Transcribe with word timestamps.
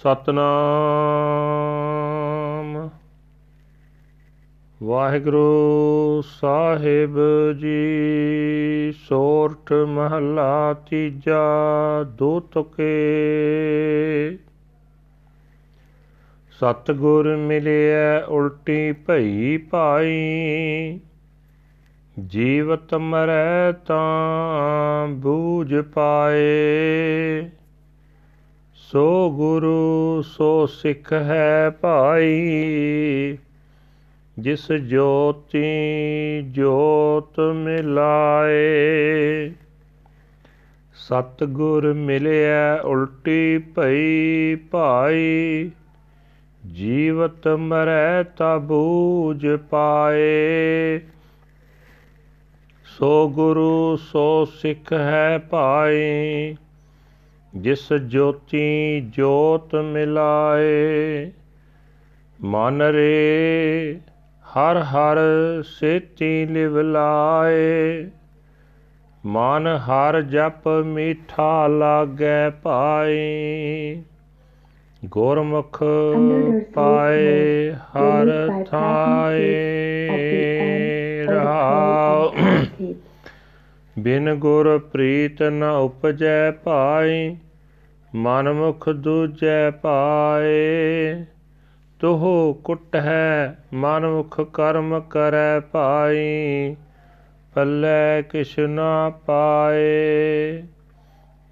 ਸਤਨਾਮ। 0.00 2.90
ਵਾਹਿਗੁਰੂ 4.82 6.22
ਸਾਹਿਬ 6.26 7.18
ਜੀ, 7.58 8.92
ਸੋਰਠ 9.08 9.72
ਮਹਲਾ 9.72 10.72
ਤੀਜਾ 10.72 11.40
ਦੋ 12.04 12.40
ਤੁਕੇ 12.40 14.38
ਸਤਗੁਰ 16.50 17.36
ਮਿਲਿਆ 17.36 18.24
ਉਲਟੀ 18.28 18.92
ਭਈ 18.92 19.56
ਭਾਈ, 19.56 21.00
ਜੀਵਤ 22.26 22.94
ਮਰੈ 22.94 23.72
ਤਾਂ 23.72 25.08
ਬੂਝ 25.08 25.80
ਪਾਏ। 25.80 26.40
ਸੋ 28.92 29.30
ਗੁਰੂ, 29.30 30.22
ਸੋ 30.22 30.66
ਸਿੱਖ 30.66 31.12
ਹੈ 31.12 31.70
ਭਾਈ। 31.70 33.38
ਜਿਸ 34.38 34.72
ਜੋਤੀ 34.72 35.62
ਜੋਤ 36.42 37.40
ਮਿਲਾਏ। 37.40 39.52
ਸਤਗੁਰ 40.94 41.92
ਮਿਲਿਆ 41.92 42.80
ਉਲਟੀ 42.84 43.58
ਭਈ 43.58 44.56
ਭਾਈ। 44.56 45.70
ਜੀਵਤ 46.72 47.48
ਮਰੈ 47.48 48.22
ਤਾ 48.22 48.58
ਬੂਝ 48.58 49.46
ਪਾਏ। 49.70 51.00
ਸੋ 52.84 53.28
ਗੁਰੂ, 53.28 53.96
ਸੋ 53.96 54.44
ਸਿੱਖ 54.44 54.92
ਹੈ 54.92 55.38
ਭਾਈ। 55.38 56.54
ਜਿਸ 57.54 57.92
ਜੋਤੀ 57.92 59.00
ਜੋਤ 59.00 59.74
ਮਿਲਾਏ 59.74 61.30
ਮਨ 62.44 62.82
ਰੇ 62.82 64.00
ਹਰ 64.56 64.76
ਹਰ 64.76 65.18
ਸੇਤੀ 65.62 66.46
ਲਿਵ 66.46 66.78
ਲਾਏ। 66.80 68.10
ਮਨ 69.26 69.66
ਹਰ 69.66 70.20
ਜਪ 70.22 70.68
ਮੀਠਾ 70.68 71.66
ਲਾਗੈ 71.66 72.50
ਪਾਈ 72.50 74.02
ਗੁਰਮੁਖ 75.04 75.82
ਪਾਏ 76.74 77.72
ਹਰ 77.72 78.64
ਥਾਏ 78.70 79.52
ਰਹਾਉ 81.28 82.32
ਬਿਨ 83.98 84.34
ਗੁਰ 84.34 84.78
ਪ੍ਰੀਤ 84.78 85.42
ਨ 85.42 85.62
ਉਪਜੈ 85.62 86.50
ਪਾਈ 86.50 87.36
ਮਨ 88.14 88.52
ਮੁਖ 88.52 88.88
ਦੂਜੈ 88.88 89.70
ਪਾਏ, 89.70 91.24
ਤੋਹ 92.00 92.54
ਕੁਟ 92.64 92.96
ਹੈ 92.96 93.58
ਮਨ 93.72 94.06
ਮੁਖ 94.06 94.40
ਕਰਮ 94.40 95.00
ਕਰੈ 95.00 95.60
ਪਾਈ 95.60 96.76
ਪੱਲੇ 97.54 98.22
ਕਿਛ 98.22 98.58
ਨਾ 98.58 99.10
ਪਾਏ। 99.26 100.62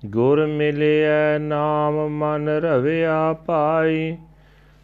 ਗੁਰ 0.07 0.47
ਮਿਲਿਆ 0.47 1.39
ਨਾਮ 1.39 2.09
ਮਨ 2.09 2.49
ਰਵਿਆ 2.49 3.33
ਪਾਈ 3.33 4.17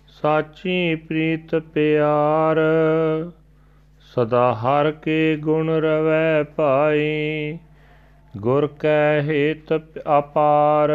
ਸਾਚੀ 0.09 0.95
ਪ੍ਰੀਤ 0.95 1.55
ਪਿਆਰ, 1.57 2.57
ਸਦਾ 4.15 4.55
ਹਰ 4.55 4.91
ਕੇ 4.91 5.37
ਗੁਣ 5.37 5.71
ਰਵੈ 5.71 6.43
ਪਾਈ 6.43 7.59
ਗੁਰ 8.35 8.67
ਕੈ 8.81 9.21
ਹੇਤ 9.23 9.73
ਅਪਾਰ, 10.19 10.91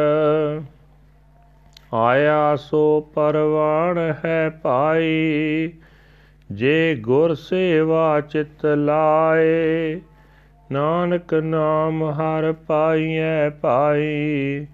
ਆਇਆ 1.93 2.55
ਸੋ 2.55 2.79
ਪਰਵਾਣ 3.15 3.97
ਹੈ 4.25 4.49
ਪਾਈ 4.63 5.71
ਜੇ 6.49 6.95
ਗੁਰ 6.95 7.33
ਸੇਵਾ 7.35 8.19
ਚਿਤ 8.21 8.65
ਲਾਏ, 8.65 10.01
ਨਾਨਕ 10.71 11.33
ਨਾਮ 11.33 12.03
ਹਰ 12.11 12.52
ਪਾਈਐ 12.67 13.49
ਪਾਈ 13.61 14.65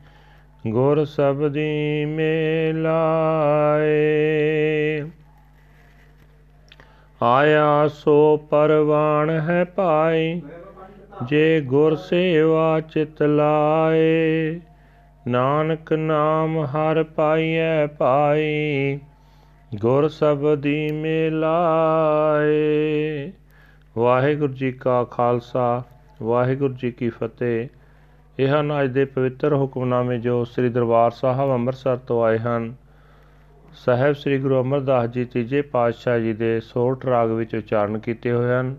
ਗੁਰ 0.68 1.04
ਸਬਦੀ 1.06 2.06
ਮੇਲਾਏ। 2.06 3.94
ਆਇਆ 7.22 7.88
ਸੋ 7.88 8.38
ਪਰਵਾਣ 8.50 9.30
ਹੈ 9.40 9.64
ਪਾਈ 9.66 10.42
ਜੇ 11.24 11.62
ਗੁਰ 11.62 11.96
ਸੇਵਾ 11.96 12.80
ਚਿਤ 12.82 13.22
ਲਾਏ, 13.24 14.60
ਨਾਨਕ 15.28 15.94
ਨਾਮ 15.94 16.58
ਹਰ 16.66 17.04
ਪਾਈਐ 17.04 17.86
ਪਾਈ 17.88 19.00
ਗੁਰ 19.82 20.08
ਸਬਦੀ 20.08 20.92
ਮਿਲਾਏ 20.92 22.52
ਵਾਹਿਗੁਰੂ 23.98 24.54
ਜੀ 24.54 24.72
ਕਾ 24.72 25.04
ਖਾਲਸਾ, 25.04 25.84
ਵਾਹਿਗੁਰੂ 26.22 26.74
ਜੀ 26.74 26.92
ਕੀ 26.92 27.10
ਫਤਿਹ। 27.10 27.68
ਇਹ 28.40 28.48
ਹਨ 28.48 28.82
ਅੱਜ 28.82 28.92
ਦੇ 28.92 29.06
ਪਵਿੱਤਰ 29.06 29.54
ਹੁਕਮਨਾਮੇ 29.54 30.18
ਜੋ 30.18 30.44
ਸ੍ਰੀ 30.46 30.70
ਦਰਬਾਰ 30.70 31.12
ਸਾਹਿਬ 31.12 31.52
ਅੰਮ੍ਰਿਤਸਰ 31.52 31.98
ਤੋਂ 31.98 32.24
ਆਏ 32.24 32.38
ਹਨ, 32.38 32.74
ਸਾਹਿਬ 33.76 34.14
ਸ੍ਰੀ 34.14 34.38
ਗੁਰੂ 34.38 34.62
ਅਮਰਦਾਸ 34.62 35.10
ਜੀ 35.10 35.26
ਤੀਜੇ 35.26 35.62
ਪਾਤਸ਼ਾਹ 35.62 36.20
ਜੀ 36.20 36.34
ਦੇ 36.34 36.60
ਸੋਰਠ 36.60 37.06
ਰਾਗ 37.06 37.32
ਵਿੱਚ 37.32 37.56
ਉਚਾਰਨ 37.56 38.00
ਕੀਤੇ 38.00 38.32
ਹੋਏ 38.32 38.52
ਹਨ। 38.52 38.76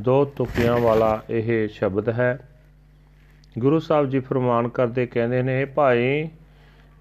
ਦੋ 0.00 0.24
ਤੁਕਿਆਂ 0.24 0.78
ਵਾਲਾ 0.78 1.22
ਇਹ 1.30 1.68
ਸ਼ਬਦ 1.68 2.08
ਹੈ। 2.08 2.48
ਗੁਰੂ 3.58 3.78
ਸਾਹਿਬ 3.78 4.08
ਜੀ 4.08 4.20
ਫਰਮਾਨ 4.20 4.68
ਕਰਦੇ 4.68 5.06
ਕਹਿੰਦੇ 5.06 5.42
ਨੇ 5.42 5.64
ਭਾਈ, 5.64 6.28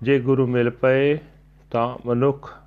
ਜੇ 0.02 0.20
ਗੁਰੂ 0.20 0.48
ਮਿਲ 0.48 0.70
ਪਏ 0.70 1.18
ਤਾਂ 1.72 1.98
ਮਨੁੱਖ 2.06 2.58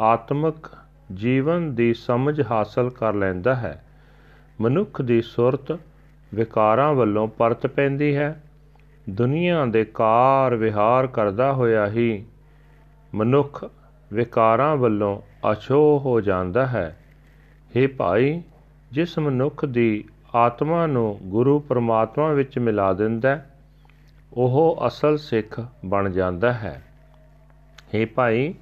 ਆਤਮਿਕ 0.00 0.70
ਜੀਵਨ 1.14 1.74
ਦੀ 1.74 1.94
ਸਮਝ 1.94 2.42
ਹਾਸਲ 2.50 2.90
ਕਰ 2.90 3.14
ਲੈਂਦਾ 3.14 3.54
ਹੈ। 3.54 3.84
ਮਨੁੱਖ 4.60 5.02
ਦੀ 5.02 5.22
ਸੁਰਤ 5.22 5.78
ਵਿਕਾਰਾਂ 6.34 6.94
ਵੱਲੋਂ 6.94 7.28
ਪਰਤ 7.28 7.66
ਪੈਂਦੀ 7.66 8.16
ਹੈ। 8.16 8.42
ਦੁਨੀਆ 9.10 9.66
ਦੇ 9.66 9.84
ਕਾਰ 9.84 10.54
ਵਿਹਾਰ 10.54 11.06
ਕਰਦਾ 11.06 11.52
ਹੋਇਆ 11.52 11.86
ਹੀ 11.86 12.24
ਮਨੁੱਖ 13.14 13.70
ਵਿਕਾਰਾਂ 14.12 14.76
ਵੱਲੋਂ 14.76 15.20
ਅਛੋ 15.52 15.98
ਹੋ 15.98 16.20
ਜਾਂਦਾ 16.20 16.66
ਹੈ। 16.66 16.96
हे 17.76 17.88
ਭਾਈ 17.96 18.42
ਜਿਸ 18.91 19.17
ਮਨੁੱਖ 19.19 19.65
ਦੀ 19.65 20.03
ਆਤਮਾ 20.35 20.85
ਨੂੰ 20.87 21.17
ਗੁਰੂ 21.23 21.59
ਪਰਮਾਤਮਾ 21.59 22.31
ਵਿੱਚ 22.33 22.57
ਮਿਲਾ 22.59 22.91
ਦਿੰਦਾ 22.93 23.39
ਉਹ 24.31 24.87
ਅਸਲ 24.87 25.17
ਸਿੱਖ 25.17 25.59
ਬਣ 25.85 26.09
ਜਾਂਦਾ 26.09 26.51
ਹੈ 26.53 26.81
हे 27.93 28.05
ਭਾਈ 28.15 28.53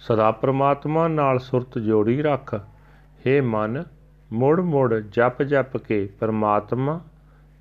ਸਦਾ 0.00 0.30
ਪਰਮਾਤਮਾ 0.30 1.06
ਨਾਲ 1.08 1.38
ਸੁਰਤ 1.38 1.78
ਜੋੜੀ 1.78 2.20
ਰੱਖ 2.22 2.54
हे 3.24 3.42
ਮਨ 3.44 3.82
ਮੁੜ 4.32 4.60
ਮੁੜ 4.60 4.94
ਜਪ 4.94 5.42
ਜਪ 5.42 5.76
ਕੇ 5.78 6.06
ਪਰਮਾਤਮਾ 6.20 7.00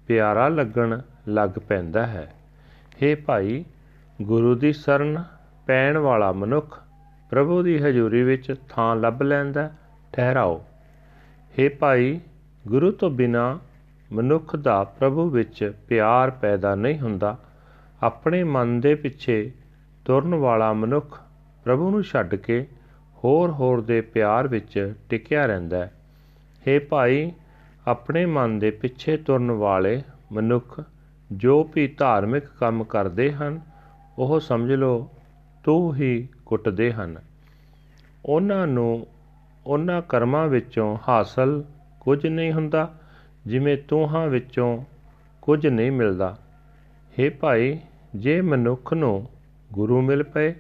ਪਿਆਰਾ 0.09 0.47
ਲੱਗਣ 0.49 0.99
ਲੱਗ 1.29 1.59
ਪੈਂਦਾ 1.67 2.05
ਹੈ 2.05 2.27
हे 2.95 3.15
ਭਾਈ 3.25 3.63
ਗੁਰੂ 4.21 4.55
ਦੀ 4.55 4.71
ਸ਼ਰਨ 4.73 5.23
ਪੈਣ 5.67 5.97
ਵਾਲਾ 5.97 6.31
ਮਨੁੱਖ 6.31 6.79
ਪ੍ਰਭੂ 7.31 7.61
ਦੀ 7.61 7.77
ਹਜ਼ੂਰੀ 7.77 8.23
ਵਿੱਚ 8.23 8.53
ਥਾਂ 8.69 8.95
ਲੱਭ 8.95 9.21
ਲੈਂਦਾ 9.21 9.69
ਠਹਿਰਾਓ 10.13 10.61
हे 11.58 11.70
ਭਾਈ, 11.78 12.20
ਗੁਰੂ 12.68 12.90
ਤੋਂ 12.90 13.10
ਬਿਨਾ 13.10 13.58
ਮਨੁੱਖ 14.12 14.56
ਦਾ 14.56 14.84
ਪ੍ਰਭੂ 14.84 15.30
ਵਿੱਚ 15.30 15.72
ਪਿਆਰ 15.88 16.30
ਪੈਦਾ 16.30 16.74
ਨਹੀਂ 16.74 16.98
ਹੁੰਦਾ। 16.98 17.38
ਆਪਣੇ 18.02 18.44
ਮਨ 18.44 18.80
ਦੇ 18.80 18.94
ਪਿੱਛੇ 18.94 19.52
ਤੁਰਨ 20.04 20.34
ਵਾਲਾ 20.34 20.72
ਮਨੁੱਖ 20.72 21.20
ਪ੍ਰਭੂ 21.64 21.90
ਨੂੰ 21.90 22.02
ਛੱਡ 22.02 22.34
ਕੇ 22.34 22.66
ਹੋਰ 23.24 23.50
ਹੋਰ 23.50 23.80
ਦੇ 23.80 24.00
ਪਿਆਰ 24.00 24.48
ਵਿੱਚ 24.48 24.94
ਟਿਕਿਆ 25.08 25.46
ਰਹਿੰਦਾ 25.46 25.76
ਹੈ। 25.76 25.92
हे 26.68 26.86
ਭਾਈ, 26.88 27.32
ਆਪਣੇ 27.86 28.26
ਮਨ 28.26 28.58
ਦੇ 28.58 28.70
ਪਿੱਛੇ 28.70 29.16
ਤੁਰਨ 29.16 29.50
ਵਾਲੇ 29.50 30.02
ਮਨੁੱਖ 30.32 30.80
ਜੋ 31.32 31.70
ਵੀ 31.74 31.88
ਧਾਰਮਿਕ 31.88 32.44
ਕੰਮ 32.44 32.84
ਕਰਦੇ 32.84 33.32
ਹਨ, 33.32 33.60
ਉਹ 34.18 34.40
ਸਮਝ 34.40 34.72
ਲਓ 34.72 35.10
ਤੂੰ 35.64 35.94
ਹੀ 35.94 36.28
ਕੁੱਟਦੇ 36.46 36.92
ਹਨ। 36.92 37.18
ਉਹਨਾਂ 38.26 38.66
ਨੂੰ 38.66 39.06
ਉਹਨਾਂ 39.68 40.02
ਕਰਮਾਂ 40.02 40.48
ਵਿੱਚੋਂ 40.48 40.98
ਹਾਸਲ 41.08 41.64
ਕੁਝ 42.00 42.26
ਨਹੀਂ 42.26 42.52
ਹੁੰਦਾ, 42.52 42.94
ਜਿਵੇਂ 43.46 43.76
ਤੂਹਾਂ 43.88 44.28
ਵਿੱਚੋਂ 44.28 44.84
ਕੁਝ 45.42 45.66
ਨਹੀਂ 45.66 45.92
ਮਿਲਦਾ। 45.92 46.36
हे 47.20 47.32
ਭਾਈ, 47.40 47.80
ਜੇ 48.16 48.40
ਮਨੁੱਖ 48.40 48.94
ਨੂੰ 48.94 49.28
ਗੁਰੂ 49.72 50.00
ਮਿਲ 50.00 50.22
ਪਏ, 50.22 50.54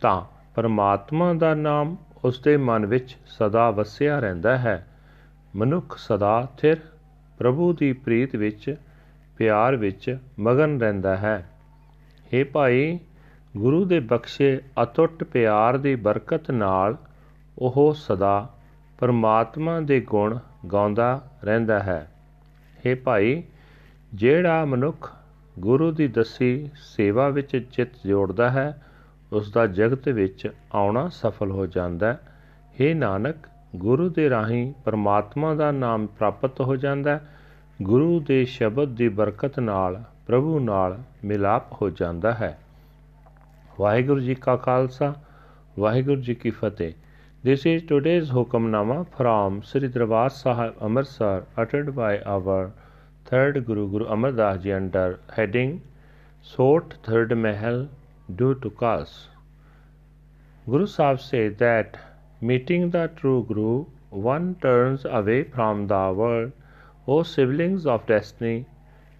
ਤਾਂ 0.00 0.22
ਪਰਮਾਤਮਾ 0.54 1.34
ਦਾ 1.34 1.54
ਨਾਮ 1.54 1.96
ਉਸ 2.24 2.40
ਦੇ 2.40 2.56
ਮਨ 2.56 2.86
ਵਿੱਚ 2.86 3.16
ਸਦਾ 3.26 3.70
ਵਸਿਆ 3.70 4.18
ਰਹਿੰਦਾ 4.18 4.58
ਹੈ। 4.58 4.86
ਮਨੁੱਖ 5.56 5.98
ਸਦਾ 5.98 6.48
ਥਿਰ 6.58 6.76
ਪ੍ਰਭੂ 7.38 7.72
ਦੀ 7.72 7.92
ਪ੍ਰੀਤ 7.92 8.36
ਵਿੱਚ, 8.36 8.76
ਪਿਆਰ 9.38 9.76
ਵਿੱਚ 9.76 10.18
ਮਗਨ 10.38 10.80
ਰਹਿੰਦਾ 10.80 11.16
ਹੈ। 11.16 11.50
हे 12.34 12.46
ਭਾਈ, 12.52 12.98
ਗੁਰੂ 13.56 13.84
ਦੇ 13.84 14.00
ਬਖਸ਼ੇ 14.00 14.60
ਅਟੁੱਟ 14.82 15.24
ਪਿਆਰ 15.24 15.78
ਦੀ 15.78 15.94
ਬਰਕਤ 15.94 16.50
ਨਾਲ 16.50 16.96
ਉਹ 17.58 17.94
ਸਦਾ 17.96 18.48
ਪਰਮਾਤਮਾ 18.98 19.80
ਦੇ 19.80 20.00
ਗੁਣ 20.00 20.38
ਗਾਉਂਦਾ 20.72 21.30
ਰਹਿੰਦਾ 21.44 21.80
ਹੈ। 21.80 22.10
हे 22.86 22.98
ਭਾਈ, 23.04 23.42
ਜਿਹੜਾ 24.14 24.64
ਮਨੁੱਖ 24.64 25.14
ਗੁਰੂ 25.58 25.92
ਦੀ 25.92 26.08
ਦਸੀ 26.08 26.70
ਸੇਵਾ 26.74 27.28
ਵਿੱਚ 27.28 27.68
ਚਿੱਤ 27.72 27.90
ਜੋੜਦਾ 28.06 28.50
ਹੈ 28.50 28.86
ਉਸ 29.32 29.52
ਦਾ 29.52 29.66
ਜਗਤ 29.66 30.08
ਵਿੱਚ 30.08 30.52
ਆਉਣਾ 30.74 31.08
ਸਫਲ 31.08 31.50
ਹੋ 31.50 31.66
ਜਾਂਦਾ 31.66 32.12
ਹੈ। 32.12 32.20
हे 32.80 32.96
ਨਾਨਕ, 32.96 33.36
ਗੁਰੂ 33.76 34.08
ਦੇ 34.08 34.30
ਰਾਹੀਂ 34.30 34.72
ਪਰਮਾਤਮਾ 34.84 35.54
ਦਾ 35.54 35.70
ਨਾਮ 35.70 36.06
ਪ੍ਰਾਪਤ 36.06 36.60
ਹੋ 36.60 36.76
ਜਾਂਦਾ 36.76 37.10
ਹੈ। 37.10 37.28
ਗੁਰੂ 37.82 38.20
ਦੇ 38.20 38.44
ਸ਼ਬਦ 38.44 38.88
ਦੀ 38.88 39.08
ਬਰਕਤ 39.08 39.60
ਨਾਲ, 39.60 40.02
ਪ੍ਰਭੂ 40.26 40.58
ਨਾਲ 40.58 40.98
ਮਿਲਾਪ 41.24 41.82
ਹੋ 41.82 41.90
ਜਾਂਦਾ 41.90 42.32
ਹੈ। 42.32 42.58
ਵਾਹਿਗੁਰੂ 43.80 44.20
ਜੀ 44.20 44.34
ਕਾ 44.34 44.56
ਖਾਲਸਾ, 44.56 45.14
ਵਾਹਿਗੁਰੂ 45.78 46.20
ਜੀ 46.20 46.34
ਕੀ 46.34 46.50
ਫਤਿਹ। 46.50 46.92
This 47.42 47.64
is 47.64 47.82
today's 47.84 48.28
Hukamnama 48.28 49.06
from 49.16 49.62
Sri 49.62 49.88
Darbar 49.88 50.28
Sahib 50.28 50.74
Amritsar 50.78 51.46
uttered 51.56 51.96
by 51.96 52.20
our 52.32 52.70
third 53.24 53.64
Guru 53.64 53.88
Guru 53.88 54.04
Amar 54.04 54.32
Das 54.32 54.62
Ji 54.62 54.72
under 54.72 55.20
heading 55.32 55.80
Sort 56.42 56.96
Third 57.02 57.34
Mahal 57.34 57.88
Due 58.36 58.56
to 58.56 58.68
Cause. 58.68 59.30
Guru 60.68 60.84
Sahib 60.86 61.20
said 61.20 61.56
that 61.56 61.98
meeting 62.42 62.90
the 62.90 63.10
true 63.16 63.42
Guru 63.48 63.86
one 64.10 64.56
turns 64.56 65.06
away 65.06 65.44
from 65.44 65.86
the 65.86 66.12
world, 66.14 66.52
O 67.08 67.22
siblings 67.22 67.86
of 67.86 68.04
destiny, 68.04 68.66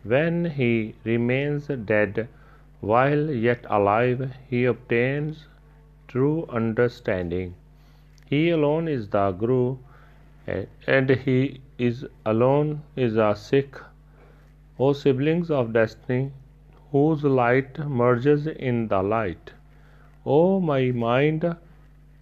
when 0.02 0.44
he 0.44 0.94
remains 1.04 1.68
dead 1.68 2.28
while 2.80 3.30
yet 3.30 3.64
alive, 3.70 4.30
he 4.46 4.66
obtains 4.66 5.48
true 6.06 6.44
understanding. 6.50 7.54
He 8.30 8.50
alone 8.50 8.86
is 8.86 9.08
the 9.08 9.32
Guru, 9.32 9.78
and 10.86 11.10
he 11.10 11.60
is 11.78 12.06
alone 12.24 12.82
is 12.94 13.16
a 13.16 13.34
Sikh. 13.34 13.76
O 14.78 14.92
siblings 14.92 15.50
of 15.50 15.72
destiny, 15.72 16.30
whose 16.92 17.24
light 17.24 17.80
merges 17.80 18.46
in 18.46 18.86
the 18.86 19.02
light. 19.02 19.52
O 20.24 20.60
my 20.60 20.92
mind, 20.92 21.56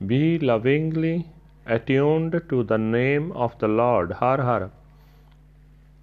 be 0.06 0.38
lovingly 0.38 1.26
attuned 1.66 2.40
to 2.49 2.62
the 2.62 2.78
name 2.78 3.31
of 3.32 3.58
the 3.58 3.69
Lord, 3.69 4.12
Har 4.12 4.38
Har. 4.40 4.70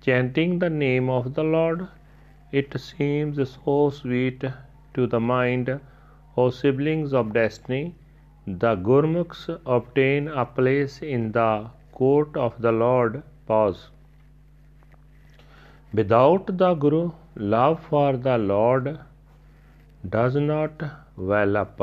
Chanting 0.02 0.60
the 0.60 0.70
name 0.70 1.10
of 1.10 1.34
the 1.34 1.44
Lord, 1.44 1.88
it 2.52 2.80
seems 2.80 3.40
so 3.50 3.90
sweet 3.90 4.44
to 4.94 5.08
the 5.08 5.20
mind, 5.20 5.80
O 6.38 6.52
siblings 6.52 7.12
of 7.12 7.34
destiny, 7.34 7.96
the 8.48 8.76
Gurmukhs 8.76 9.50
obtain 9.66 10.28
a 10.28 10.46
place 10.46 11.02
in 11.02 11.32
the 11.32 11.68
court 11.92 12.38
of 12.38 12.62
the 12.62 12.72
Lord. 12.72 13.24
Pause. 13.48 13.90
Without 15.94 16.58
the 16.58 16.74
Guru, 16.76 17.12
love 17.36 17.80
for 17.90 18.18
the 18.18 18.38
Lord 18.38 19.00
does 20.08 20.36
not 20.36 20.84
well 21.18 21.58
up. 21.58 21.82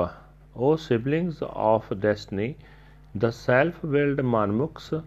O 0.55 0.77
siblings 0.77 1.43
of 1.43 2.01
destiny, 2.01 2.57
the 3.15 3.33
self 3.33 3.83
willed 3.83 4.19
Manmukhs 4.19 5.03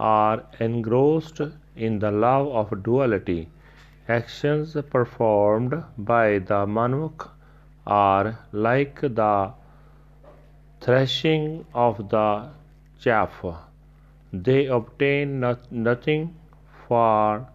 are 0.00 0.42
engrossed 0.58 1.40
in 1.76 1.98
the 2.00 2.10
love 2.10 2.48
of 2.48 2.82
duality. 2.82 3.48
Actions 4.08 4.76
performed 4.90 5.80
by 5.96 6.38
the 6.38 6.66
Manmukh 6.66 7.28
are 7.86 8.38
like 8.52 9.00
the 9.00 9.52
threshing 10.80 11.66
of 11.74 12.08
the 12.08 12.50
chaff. 13.00 13.44
They 14.32 14.66
obtain 14.66 15.40
not, 15.40 15.70
nothing 15.72 16.34
for 16.86 17.46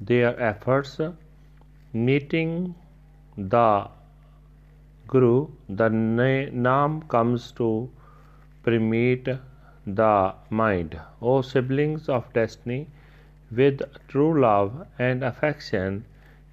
their 0.00 0.38
efforts. 0.40 1.00
Meeting 1.92 2.74
the 3.36 3.88
Guru, 5.08 5.48
the 5.68 5.88
na- 5.88 6.50
name 6.50 7.02
comes 7.02 7.52
to 7.52 7.88
permeate 8.62 9.28
the 9.86 10.34
mind. 10.50 11.00
O 11.22 11.42
siblings 11.42 12.08
of 12.08 12.32
destiny, 12.32 12.88
with 13.50 13.82
true 14.08 14.40
love 14.40 14.86
and 14.98 15.22
affection, 15.24 16.04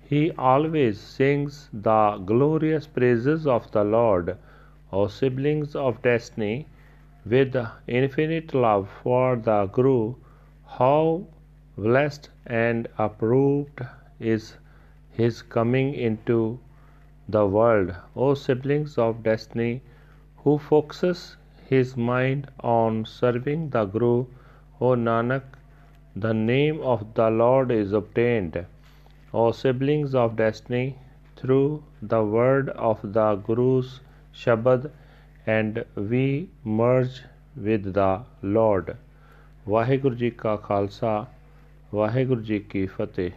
he 0.08 0.32
always 0.38 1.00
sings 1.00 1.70
the 1.74 2.18
glorious 2.26 2.88
praises 2.88 3.48
of 3.48 3.72
the 3.72 3.84
Lord. 3.84 4.38
O 4.96 5.08
siblings 5.08 5.76
of 5.76 6.04
destiny, 6.04 6.68
with 7.26 7.56
infinite 7.88 8.54
love 8.54 8.88
for 9.02 9.36
the 9.36 9.66
Guru, 9.66 10.14
how 10.68 11.26
blessed 11.76 12.30
and 12.46 12.88
approved 13.00 13.82
is 14.20 14.58
his 15.10 15.42
coming 15.42 15.96
into 15.96 16.60
the 17.28 17.48
world. 17.48 17.96
O 18.16 18.36
siblings 18.36 19.00
of 19.00 19.24
destiny, 19.24 19.82
who 20.44 20.60
focuses 20.60 21.38
his 21.68 21.98
mind 21.98 22.52
on 22.60 23.04
serving 23.04 23.72
the 23.72 23.86
Guru, 23.86 24.28
O 24.80 24.90
Nanak, 24.94 25.42
the 26.16 26.36
name 26.36 26.80
of 26.82 27.16
the 27.16 27.32
Lord 27.32 27.72
is 27.72 27.94
obtained. 27.94 28.64
O 29.34 29.52
siblings 29.52 30.14
of 30.14 30.36
destiny, 30.36 30.98
through 31.36 31.84
the 32.00 32.24
word 32.24 32.70
of 32.70 33.00
the 33.02 33.36
Guru's 33.38 34.02
shabad 34.34 34.90
and 35.48 35.80
we 36.00 36.48
merge 36.68 37.22
with 37.58 37.88
the 37.90 38.26
lord 38.46 38.92
Waheguru 39.68 40.16
ji 40.16 40.30
ਕਾ 40.30 40.56
ਖਾਲਸਾ 40.56 41.26
ਵਾਹਿਗੁਰੂ 41.94 42.42
ਜੀ 42.42 42.60
ਕੀ 42.60 42.86
ਫਤਿਹ 42.86 43.32